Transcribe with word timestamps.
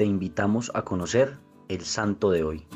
te 0.00 0.06
invitamos 0.06 0.72
a 0.72 0.80
conocer 0.80 1.36
el 1.68 1.82
santo 1.82 2.30
de 2.30 2.42
hoy. 2.42 2.66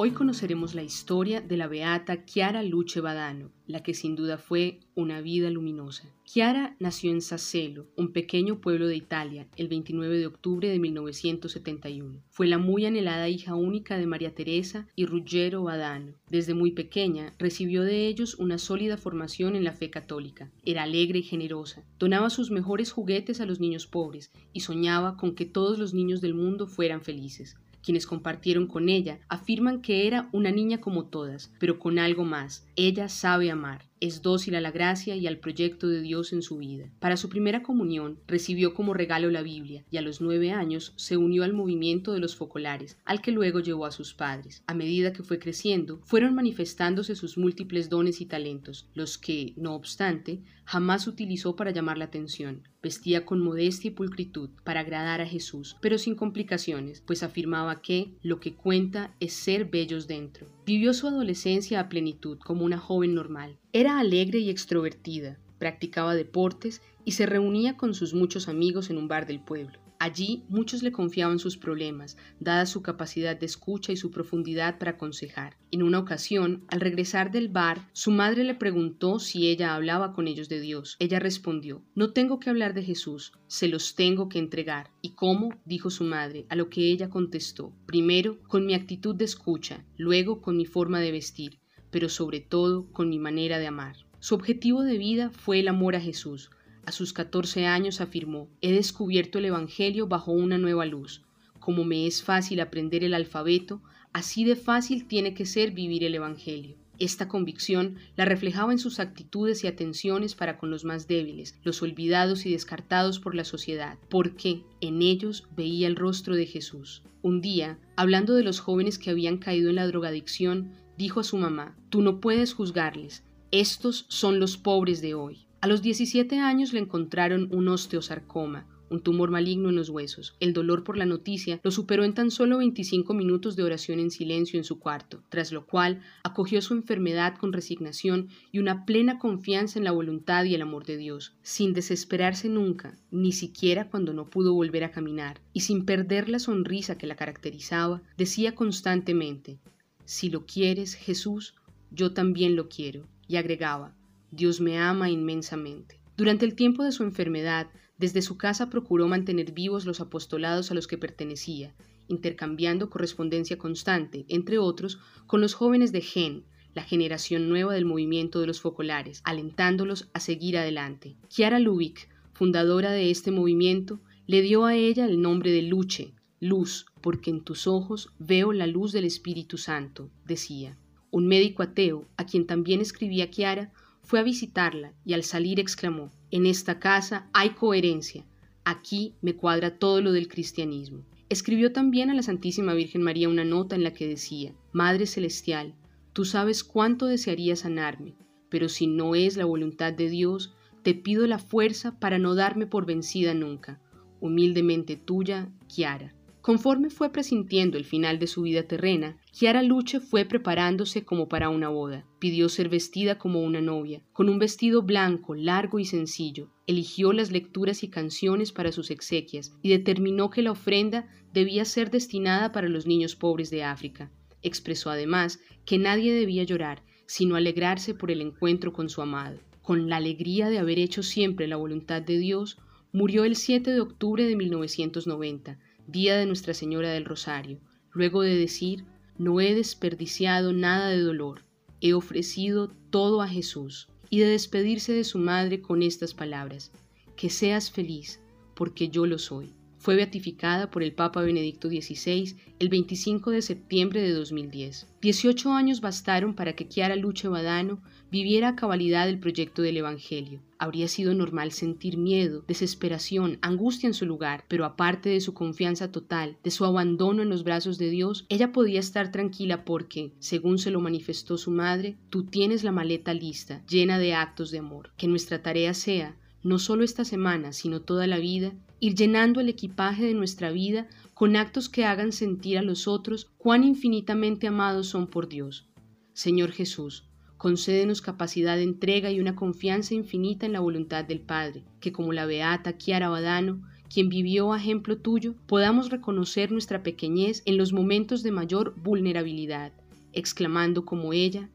Hoy 0.00 0.12
conoceremos 0.12 0.76
la 0.76 0.84
historia 0.84 1.40
de 1.40 1.56
la 1.56 1.66
beata 1.66 2.24
Chiara 2.24 2.62
Luce 2.62 3.00
Badano, 3.00 3.50
la 3.66 3.82
que 3.82 3.94
sin 3.94 4.14
duda 4.14 4.38
fue 4.38 4.78
una 4.94 5.20
vida 5.20 5.50
luminosa. 5.50 6.08
Chiara 6.22 6.76
nació 6.78 7.10
en 7.10 7.20
Sassello, 7.20 7.88
un 7.96 8.12
pequeño 8.12 8.60
pueblo 8.60 8.86
de 8.86 8.94
Italia, 8.94 9.48
el 9.56 9.66
29 9.66 10.18
de 10.18 10.26
octubre 10.28 10.68
de 10.68 10.78
1971. 10.78 12.22
Fue 12.30 12.46
la 12.46 12.58
muy 12.58 12.86
anhelada 12.86 13.28
hija 13.28 13.56
única 13.56 13.98
de 13.98 14.06
María 14.06 14.36
Teresa 14.36 14.86
y 14.94 15.04
Ruggero 15.04 15.64
Badano. 15.64 16.14
Desde 16.30 16.54
muy 16.54 16.70
pequeña 16.70 17.34
recibió 17.36 17.82
de 17.82 18.06
ellos 18.06 18.36
una 18.36 18.58
sólida 18.58 18.98
formación 18.98 19.56
en 19.56 19.64
la 19.64 19.72
fe 19.72 19.90
católica. 19.90 20.52
Era 20.64 20.84
alegre 20.84 21.18
y 21.18 21.24
generosa, 21.24 21.82
donaba 21.98 22.30
sus 22.30 22.52
mejores 22.52 22.92
juguetes 22.92 23.40
a 23.40 23.46
los 23.46 23.58
niños 23.58 23.88
pobres 23.88 24.30
y 24.52 24.60
soñaba 24.60 25.16
con 25.16 25.34
que 25.34 25.44
todos 25.44 25.76
los 25.76 25.92
niños 25.92 26.20
del 26.20 26.34
mundo 26.34 26.68
fueran 26.68 27.02
felices. 27.02 27.56
Quienes 27.82 28.06
compartieron 28.06 28.66
con 28.66 28.88
ella 28.88 29.18
afirman 29.28 29.82
que 29.82 30.06
era 30.06 30.28
una 30.32 30.50
niña 30.50 30.80
como 30.80 31.06
todas, 31.06 31.52
pero 31.58 31.78
con 31.78 31.98
algo 31.98 32.24
más. 32.24 32.66
Ella 32.76 33.08
sabe 33.08 33.50
amar 33.50 33.88
es 34.00 34.22
dócil 34.22 34.54
a 34.54 34.60
la 34.60 34.70
gracia 34.70 35.16
y 35.16 35.26
al 35.26 35.38
proyecto 35.38 35.88
de 35.88 36.00
Dios 36.00 36.32
en 36.32 36.42
su 36.42 36.58
vida. 36.58 36.90
Para 37.00 37.16
su 37.16 37.28
primera 37.28 37.62
comunión 37.62 38.18
recibió 38.26 38.74
como 38.74 38.94
regalo 38.94 39.30
la 39.30 39.42
Biblia 39.42 39.84
y 39.90 39.96
a 39.96 40.02
los 40.02 40.20
nueve 40.20 40.52
años 40.52 40.92
se 40.96 41.16
unió 41.16 41.44
al 41.44 41.52
movimiento 41.52 42.12
de 42.12 42.20
los 42.20 42.36
focolares, 42.36 42.96
al 43.04 43.20
que 43.20 43.32
luego 43.32 43.60
llevó 43.60 43.86
a 43.86 43.92
sus 43.92 44.14
padres. 44.14 44.62
A 44.66 44.74
medida 44.74 45.12
que 45.12 45.22
fue 45.22 45.38
creciendo, 45.38 46.00
fueron 46.04 46.34
manifestándose 46.34 47.14
sus 47.14 47.38
múltiples 47.38 47.88
dones 47.88 48.20
y 48.20 48.26
talentos, 48.26 48.88
los 48.94 49.18
que, 49.18 49.54
no 49.56 49.74
obstante, 49.74 50.42
jamás 50.64 51.06
utilizó 51.06 51.56
para 51.56 51.70
llamar 51.70 51.98
la 51.98 52.04
atención. 52.04 52.62
Vestía 52.80 53.26
con 53.26 53.40
modestia 53.40 53.88
y 53.88 53.94
pulcritud 53.94 54.50
para 54.62 54.80
agradar 54.80 55.20
a 55.20 55.26
Jesús, 55.26 55.76
pero 55.80 55.98
sin 55.98 56.14
complicaciones, 56.14 57.02
pues 57.04 57.24
afirmaba 57.24 57.82
que 57.82 58.12
lo 58.22 58.38
que 58.38 58.54
cuenta 58.54 59.14
es 59.18 59.32
ser 59.32 59.64
bellos 59.64 60.06
dentro. 60.06 60.46
Vivió 60.64 60.94
su 60.94 61.08
adolescencia 61.08 61.80
a 61.80 61.88
plenitud 61.88 62.38
como 62.38 62.64
una 62.64 62.78
joven 62.78 63.14
normal. 63.14 63.58
Era 63.72 63.98
alegre 63.98 64.38
y 64.38 64.48
extrovertida, 64.48 65.38
practicaba 65.58 66.14
deportes 66.14 66.80
y 67.04 67.12
se 67.12 67.26
reunía 67.26 67.76
con 67.76 67.94
sus 67.94 68.14
muchos 68.14 68.48
amigos 68.48 68.90
en 68.90 68.98
un 68.98 69.08
bar 69.08 69.26
del 69.26 69.40
pueblo. 69.40 69.80
Allí 70.00 70.44
muchos 70.48 70.84
le 70.84 70.92
confiaban 70.92 71.40
sus 71.40 71.56
problemas, 71.56 72.16
dada 72.38 72.66
su 72.66 72.82
capacidad 72.82 73.36
de 73.36 73.46
escucha 73.46 73.90
y 73.90 73.96
su 73.96 74.12
profundidad 74.12 74.78
para 74.78 74.92
aconsejar. 74.92 75.56
En 75.72 75.82
una 75.82 75.98
ocasión, 75.98 76.64
al 76.68 76.80
regresar 76.80 77.32
del 77.32 77.48
bar, 77.48 77.88
su 77.92 78.12
madre 78.12 78.44
le 78.44 78.54
preguntó 78.54 79.18
si 79.18 79.48
ella 79.48 79.74
hablaba 79.74 80.12
con 80.12 80.28
ellos 80.28 80.48
de 80.48 80.60
Dios. 80.60 80.96
Ella 81.00 81.18
respondió, 81.18 81.82
No 81.96 82.12
tengo 82.12 82.38
que 82.38 82.48
hablar 82.48 82.74
de 82.74 82.84
Jesús, 82.84 83.32
se 83.48 83.66
los 83.66 83.96
tengo 83.96 84.28
que 84.28 84.38
entregar. 84.38 84.92
¿Y 85.02 85.14
cómo? 85.14 85.50
dijo 85.64 85.90
su 85.90 86.04
madre, 86.04 86.46
a 86.48 86.54
lo 86.54 86.70
que 86.70 86.92
ella 86.92 87.10
contestó, 87.10 87.72
primero 87.84 88.40
con 88.44 88.66
mi 88.66 88.74
actitud 88.74 89.16
de 89.16 89.24
escucha, 89.24 89.84
luego 89.96 90.40
con 90.40 90.56
mi 90.56 90.64
forma 90.64 91.00
de 91.00 91.10
vestir, 91.10 91.58
pero 91.90 92.08
sobre 92.08 92.38
todo 92.38 92.90
con 92.92 93.08
mi 93.08 93.18
manera 93.18 93.58
de 93.58 93.66
amar. 93.66 93.96
Su 94.20 94.34
objetivo 94.34 94.82
de 94.82 94.98
vida 94.98 95.30
fue 95.30 95.60
el 95.60 95.68
amor 95.68 95.94
a 95.94 96.00
Jesús, 96.00 96.50
a 96.88 96.92
sus 96.92 97.12
14 97.12 97.66
años 97.66 98.00
afirmó, 98.00 98.48
he 98.62 98.72
descubierto 98.72 99.38
el 99.38 99.44
Evangelio 99.44 100.06
bajo 100.06 100.32
una 100.32 100.56
nueva 100.56 100.86
luz. 100.86 101.22
Como 101.60 101.84
me 101.84 102.06
es 102.06 102.22
fácil 102.22 102.60
aprender 102.60 103.04
el 103.04 103.12
alfabeto, 103.12 103.82
así 104.14 104.42
de 104.42 104.56
fácil 104.56 105.06
tiene 105.06 105.34
que 105.34 105.44
ser 105.44 105.72
vivir 105.72 106.02
el 106.02 106.14
Evangelio. 106.14 106.78
Esta 106.98 107.28
convicción 107.28 107.96
la 108.16 108.24
reflejaba 108.24 108.72
en 108.72 108.78
sus 108.78 109.00
actitudes 109.00 109.64
y 109.64 109.66
atenciones 109.66 110.34
para 110.34 110.56
con 110.56 110.70
los 110.70 110.86
más 110.86 111.06
débiles, 111.06 111.58
los 111.62 111.82
olvidados 111.82 112.46
y 112.46 112.52
descartados 112.52 113.20
por 113.20 113.34
la 113.34 113.44
sociedad, 113.44 113.98
porque 114.08 114.62
en 114.80 115.02
ellos 115.02 115.46
veía 115.54 115.88
el 115.88 115.96
rostro 115.96 116.36
de 116.36 116.46
Jesús. 116.46 117.02
Un 117.20 117.42
día, 117.42 117.78
hablando 117.96 118.32
de 118.34 118.44
los 118.44 118.60
jóvenes 118.60 118.98
que 118.98 119.10
habían 119.10 119.36
caído 119.36 119.68
en 119.68 119.76
la 119.76 119.86
drogadicción, 119.86 120.72
dijo 120.96 121.20
a 121.20 121.24
su 121.24 121.36
mamá, 121.36 121.76
Tú 121.90 122.00
no 122.00 122.18
puedes 122.18 122.54
juzgarles, 122.54 123.24
estos 123.50 124.06
son 124.08 124.40
los 124.40 124.56
pobres 124.56 125.02
de 125.02 125.12
hoy. 125.12 125.47
A 125.60 125.66
los 125.66 125.82
17 125.82 126.38
años 126.38 126.72
le 126.72 126.78
encontraron 126.78 127.48
un 127.52 127.66
osteosarcoma, 127.66 128.68
un 128.90 129.00
tumor 129.00 129.32
maligno 129.32 129.70
en 129.70 129.74
los 129.74 129.88
huesos. 129.88 130.36
El 130.38 130.52
dolor 130.52 130.84
por 130.84 130.96
la 130.96 131.04
noticia 131.04 131.58
lo 131.64 131.72
superó 131.72 132.04
en 132.04 132.14
tan 132.14 132.30
solo 132.30 132.58
25 132.58 133.12
minutos 133.12 133.56
de 133.56 133.64
oración 133.64 133.98
en 133.98 134.12
silencio 134.12 134.56
en 134.56 134.62
su 134.62 134.78
cuarto, 134.78 135.24
tras 135.28 135.50
lo 135.50 135.66
cual 135.66 136.00
acogió 136.22 136.62
su 136.62 136.74
enfermedad 136.74 137.36
con 137.36 137.52
resignación 137.52 138.28
y 138.52 138.60
una 138.60 138.84
plena 138.84 139.18
confianza 139.18 139.80
en 139.80 139.84
la 139.84 139.90
voluntad 139.90 140.44
y 140.44 140.54
el 140.54 140.62
amor 140.62 140.86
de 140.86 140.96
Dios, 140.96 141.34
sin 141.42 141.74
desesperarse 141.74 142.48
nunca, 142.48 142.96
ni 143.10 143.32
siquiera 143.32 143.90
cuando 143.90 144.12
no 144.12 144.30
pudo 144.30 144.54
volver 144.54 144.84
a 144.84 144.92
caminar, 144.92 145.40
y 145.52 145.62
sin 145.62 145.84
perder 145.84 146.28
la 146.28 146.38
sonrisa 146.38 146.96
que 146.96 147.08
la 147.08 147.16
caracterizaba, 147.16 148.00
decía 148.16 148.54
constantemente, 148.54 149.58
Si 150.04 150.30
lo 150.30 150.46
quieres, 150.46 150.94
Jesús, 150.94 151.56
yo 151.90 152.12
también 152.12 152.54
lo 152.54 152.68
quiero, 152.68 153.08
y 153.26 153.36
agregaba, 153.36 153.96
Dios 154.30 154.60
me 154.60 154.78
ama 154.78 155.10
inmensamente. 155.10 156.00
Durante 156.16 156.44
el 156.44 156.54
tiempo 156.54 156.84
de 156.84 156.92
su 156.92 157.02
enfermedad, 157.02 157.68
desde 157.98 158.22
su 158.22 158.36
casa 158.36 158.70
procuró 158.70 159.08
mantener 159.08 159.52
vivos 159.52 159.84
los 159.84 160.00
apostolados 160.00 160.70
a 160.70 160.74
los 160.74 160.86
que 160.86 160.98
pertenecía, 160.98 161.74
intercambiando 162.08 162.90
correspondencia 162.90 163.58
constante, 163.58 164.24
entre 164.28 164.58
otros, 164.58 164.98
con 165.26 165.40
los 165.40 165.54
jóvenes 165.54 165.92
de 165.92 166.00
Gen, 166.00 166.44
la 166.74 166.82
generación 166.82 167.48
nueva 167.48 167.74
del 167.74 167.84
movimiento 167.84 168.40
de 168.40 168.46
los 168.46 168.60
focolares, 168.60 169.20
alentándolos 169.24 170.08
a 170.12 170.20
seguir 170.20 170.58
adelante. 170.58 171.16
Chiara 171.28 171.58
Lubick, 171.58 172.08
fundadora 172.34 172.92
de 172.92 173.10
este 173.10 173.30
movimiento, 173.30 174.00
le 174.26 174.42
dio 174.42 174.64
a 174.64 174.76
ella 174.76 175.06
el 175.06 175.20
nombre 175.20 175.50
de 175.50 175.62
Luche, 175.62 176.14
luz, 176.40 176.86
porque 177.00 177.30
en 177.30 177.42
tus 177.42 177.66
ojos 177.66 178.12
veo 178.18 178.52
la 178.52 178.66
luz 178.66 178.92
del 178.92 179.04
Espíritu 179.04 179.58
Santo, 179.58 180.10
decía. 180.24 180.78
Un 181.10 181.26
médico 181.26 181.62
ateo, 181.62 182.06
a 182.16 182.26
quien 182.26 182.46
también 182.46 182.80
escribía 182.80 183.30
Chiara, 183.30 183.72
fue 184.08 184.20
a 184.20 184.22
visitarla 184.22 184.94
y 185.04 185.12
al 185.12 185.22
salir 185.22 185.60
exclamó, 185.60 186.10
En 186.30 186.46
esta 186.46 186.78
casa 186.78 187.28
hay 187.34 187.50
coherencia, 187.50 188.24
aquí 188.64 189.14
me 189.20 189.36
cuadra 189.36 189.78
todo 189.78 190.00
lo 190.00 190.12
del 190.12 190.28
cristianismo. 190.28 191.04
Escribió 191.28 191.72
también 191.72 192.08
a 192.08 192.14
la 192.14 192.22
Santísima 192.22 192.72
Virgen 192.72 193.02
María 193.02 193.28
una 193.28 193.44
nota 193.44 193.76
en 193.76 193.84
la 193.84 193.92
que 193.92 194.08
decía, 194.08 194.54
Madre 194.72 195.04
Celestial, 195.04 195.74
tú 196.14 196.24
sabes 196.24 196.64
cuánto 196.64 197.04
desearía 197.04 197.54
sanarme, 197.54 198.14
pero 198.48 198.70
si 198.70 198.86
no 198.86 199.14
es 199.14 199.36
la 199.36 199.44
voluntad 199.44 199.92
de 199.92 200.08
Dios, 200.08 200.54
te 200.82 200.94
pido 200.94 201.26
la 201.26 201.38
fuerza 201.38 202.00
para 202.00 202.18
no 202.18 202.34
darme 202.34 202.66
por 202.66 202.86
vencida 202.86 203.34
nunca. 203.34 203.78
Humildemente 204.20 204.96
tuya, 204.96 205.50
Kiara. 205.68 206.14
Conforme 206.48 206.88
fue 206.88 207.12
presintiendo 207.12 207.76
el 207.76 207.84
final 207.84 208.18
de 208.18 208.26
su 208.26 208.40
vida 208.40 208.62
terrena, 208.62 209.18
Chiara 209.32 209.62
Luche 209.62 210.00
fue 210.00 210.24
preparándose 210.24 211.04
como 211.04 211.28
para 211.28 211.50
una 211.50 211.68
boda. 211.68 212.06
Pidió 212.20 212.48
ser 212.48 212.70
vestida 212.70 213.18
como 213.18 213.42
una 213.42 213.60
novia, 213.60 214.00
con 214.14 214.30
un 214.30 214.38
vestido 214.38 214.80
blanco, 214.80 215.34
largo 215.34 215.78
y 215.78 215.84
sencillo. 215.84 216.48
Eligió 216.66 217.12
las 217.12 217.30
lecturas 217.30 217.82
y 217.82 217.88
canciones 217.88 218.52
para 218.52 218.72
sus 218.72 218.90
exequias 218.90 219.52
y 219.60 219.68
determinó 219.68 220.30
que 220.30 220.40
la 220.40 220.52
ofrenda 220.52 221.06
debía 221.34 221.66
ser 221.66 221.90
destinada 221.90 222.50
para 222.50 222.70
los 222.70 222.86
niños 222.86 223.14
pobres 223.14 223.50
de 223.50 223.64
África. 223.64 224.10
Expresó 224.40 224.88
además 224.88 225.40
que 225.66 225.76
nadie 225.76 226.14
debía 226.14 226.44
llorar, 226.44 226.82
sino 227.04 227.36
alegrarse 227.36 227.92
por 227.92 228.10
el 228.10 228.22
encuentro 228.22 228.72
con 228.72 228.88
su 228.88 229.02
amado. 229.02 229.38
Con 229.60 229.90
la 229.90 229.96
alegría 229.96 230.48
de 230.48 230.56
haber 230.56 230.78
hecho 230.78 231.02
siempre 231.02 231.46
la 231.46 231.56
voluntad 231.56 232.00
de 232.00 232.16
Dios, 232.16 232.56
murió 232.90 233.24
el 233.24 233.36
7 233.36 233.70
de 233.70 233.80
octubre 233.82 234.24
de 234.24 234.34
1990 234.34 235.58
día 235.88 236.16
de 236.16 236.26
Nuestra 236.26 236.54
Señora 236.54 236.90
del 236.90 237.04
Rosario, 237.04 237.60
luego 237.90 238.22
de 238.22 238.36
decir, 238.36 238.84
no 239.16 239.40
he 239.40 239.54
desperdiciado 239.54 240.52
nada 240.52 240.90
de 240.90 241.00
dolor, 241.00 241.44
he 241.80 241.94
ofrecido 241.94 242.68
todo 242.90 243.22
a 243.22 243.28
Jesús, 243.28 243.88
y 244.10 244.20
de 244.20 244.26
despedirse 244.26 244.92
de 244.92 245.04
su 245.04 245.18
madre 245.18 245.60
con 245.60 245.82
estas 245.82 246.14
palabras, 246.14 246.70
que 247.16 247.30
seas 247.30 247.70
feliz, 247.70 248.20
porque 248.54 248.88
yo 248.88 249.06
lo 249.06 249.18
soy 249.18 249.57
fue 249.78 249.96
beatificada 249.96 250.70
por 250.70 250.82
el 250.82 250.92
Papa 250.92 251.22
Benedicto 251.22 251.68
XVI 251.68 252.36
el 252.58 252.68
25 252.68 253.30
de 253.30 253.42
septiembre 253.42 254.02
de 254.02 254.12
2010. 254.12 254.88
18 255.00 255.52
años 255.52 255.80
bastaron 255.80 256.34
para 256.34 256.54
que 256.54 256.66
Chiara 256.66 256.96
Luce 256.96 257.28
Badano 257.28 257.80
viviera 258.10 258.48
a 258.48 258.56
cabalidad 258.56 259.08
el 259.08 259.18
proyecto 259.18 259.62
del 259.62 259.76
Evangelio. 259.76 260.40
Habría 260.58 260.88
sido 260.88 261.14
normal 261.14 261.52
sentir 261.52 261.96
miedo, 261.98 262.44
desesperación, 262.48 263.38
angustia 263.42 263.86
en 263.86 263.94
su 263.94 264.06
lugar, 264.06 264.44
pero 264.48 264.64
aparte 264.64 265.08
de 265.08 265.20
su 265.20 265.34
confianza 265.34 265.92
total, 265.92 266.36
de 266.42 266.50
su 266.50 266.64
abandono 266.64 267.22
en 267.22 267.28
los 267.28 267.44
brazos 267.44 267.78
de 267.78 267.90
Dios, 267.90 268.26
ella 268.28 268.50
podía 268.50 268.80
estar 268.80 269.12
tranquila 269.12 269.64
porque, 269.64 270.12
según 270.18 270.58
se 270.58 270.70
lo 270.70 270.80
manifestó 270.80 271.38
su 271.38 271.50
madre, 271.50 271.96
tú 272.10 272.24
tienes 272.24 272.64
la 272.64 272.72
maleta 272.72 273.14
lista, 273.14 273.62
llena 273.68 273.98
de 273.98 274.14
actos 274.14 274.50
de 274.50 274.58
amor. 274.58 274.90
Que 274.96 275.06
nuestra 275.06 275.42
tarea 275.42 275.74
sea 275.74 276.16
no 276.48 276.58
solo 276.58 276.82
esta 276.82 277.04
semana, 277.04 277.52
sino 277.52 277.82
toda 277.82 278.06
la 278.06 278.18
vida, 278.18 278.52
ir 278.80 278.94
llenando 278.94 279.40
el 279.40 279.48
equipaje 279.48 280.04
de 280.04 280.14
nuestra 280.14 280.50
vida 280.50 280.88
con 281.14 281.36
actos 281.36 281.68
que 281.68 281.84
hagan 281.84 282.12
sentir 282.12 282.58
a 282.58 282.62
los 282.62 282.88
otros 282.88 283.30
cuán 283.38 283.64
infinitamente 283.64 284.46
amados 284.46 284.88
son 284.88 285.06
por 285.08 285.28
Dios. 285.28 285.68
Señor 286.12 286.52
Jesús, 286.52 287.04
concédenos 287.36 288.00
capacidad 288.00 288.56
de 288.56 288.62
entrega 288.62 289.10
y 289.10 289.20
una 289.20 289.36
confianza 289.36 289.94
infinita 289.94 290.46
en 290.46 290.52
la 290.52 290.60
voluntad 290.60 291.04
del 291.04 291.20
Padre, 291.20 291.64
que 291.80 291.92
como 291.92 292.12
la 292.12 292.26
beata 292.26 292.78
Chiara 292.78 293.08
Badano, 293.08 293.62
quien 293.92 294.08
vivió 294.08 294.52
a 294.52 294.58
ejemplo 294.58 294.98
tuyo, 294.98 295.34
podamos 295.46 295.90
reconocer 295.90 296.50
nuestra 296.50 296.82
pequeñez 296.82 297.42
en 297.46 297.56
los 297.56 297.72
momentos 297.72 298.22
de 298.22 298.32
mayor 298.32 298.74
vulnerabilidad, 298.82 299.72
exclamando 300.12 300.84
como 300.84 301.12
ella, 301.12 301.48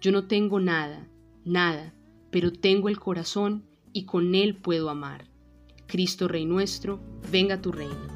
yo 0.00 0.12
no 0.12 0.26
tengo 0.26 0.60
nada, 0.60 1.08
nada, 1.44 1.94
pero 2.30 2.52
tengo 2.52 2.88
el 2.88 2.98
corazón 2.98 3.64
y 3.96 4.04
con 4.04 4.34
él 4.34 4.56
puedo 4.56 4.90
amar. 4.90 5.24
Cristo 5.86 6.28
Rey 6.28 6.44
nuestro, 6.44 7.00
venga 7.32 7.62
tu 7.62 7.72
reino. 7.72 8.15